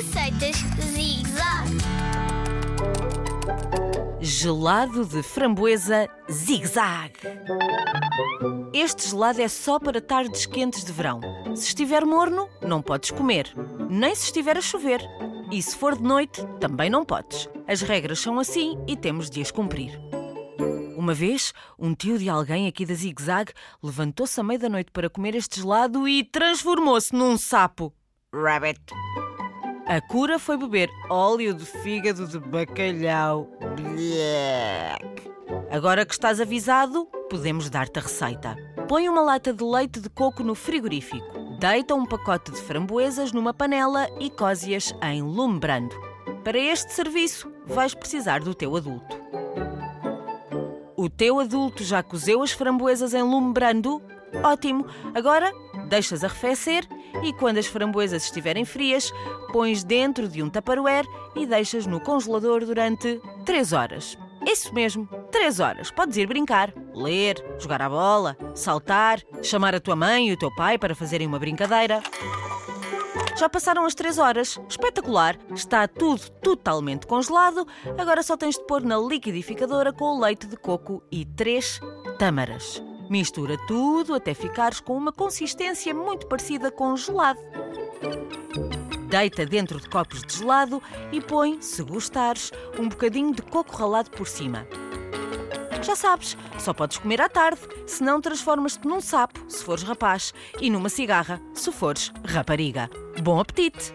[0.00, 0.56] Receitas
[0.94, 1.76] Zig Zag.
[4.18, 7.12] Gelado de framboesa zig-zag.
[8.72, 11.20] Este gelado é só para tardes quentes de verão.
[11.54, 13.52] Se estiver morno, não podes comer.
[13.90, 15.02] Nem se estiver a chover.
[15.52, 17.46] E se for de noite, também não podes.
[17.68, 20.00] As regras são assim e temos de as cumprir.
[20.96, 24.92] Uma vez, um tio de alguém aqui da Zig Zag levantou-se à meia da noite
[24.92, 27.92] para comer este gelado e transformou-se num sapo.
[28.32, 28.80] Rabbit.
[29.90, 33.50] A cura foi beber óleo de fígado de bacalhau.
[33.74, 35.28] Blech.
[35.68, 38.56] Agora que estás avisado, podemos dar-te a receita.
[38.86, 41.26] Põe uma lata de leite de coco no frigorífico.
[41.58, 45.96] Deita um pacote de framboesas numa panela e coze-as em lume brando.
[46.44, 49.16] Para este serviço, vais precisar do teu adulto.
[50.96, 54.00] O teu adulto já cozeu as framboesas em lume brando?
[54.44, 54.86] Ótimo!
[55.12, 55.52] Agora
[55.88, 56.86] deixas arrefecer
[57.22, 59.12] e quando as framboesas estiverem frias,
[59.52, 64.18] pões dentro de um tupperware e deixas no congelador durante 3 horas.
[64.46, 65.90] Isso mesmo, 3 horas.
[65.90, 70.54] Podes ir brincar, ler, jogar a bola, saltar, chamar a tua mãe e o teu
[70.54, 72.02] pai para fazerem uma brincadeira.
[73.36, 74.60] Já passaram as 3 horas.
[74.68, 75.38] Espetacular!
[75.54, 77.66] Está tudo totalmente congelado.
[77.98, 81.80] Agora só tens de pôr na liquidificadora com o leite de coco e 3
[82.18, 82.82] tâmaras.
[83.10, 87.40] Mistura tudo até ficares com uma consistência muito parecida com gelado.
[89.08, 90.80] Deita dentro de copos de gelado
[91.10, 94.64] e põe, se gostares, um bocadinho de coco ralado por cima.
[95.82, 100.70] Já sabes, só podes comer à tarde, senão transformas-te num sapo, se fores rapaz, e
[100.70, 102.88] numa cigarra, se fores rapariga.
[103.24, 103.92] Bom apetite!